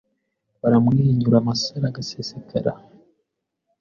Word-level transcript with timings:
Baramwenyura 0.61 1.35
amasaro 1.39 1.85
agasesekare. 1.89 2.71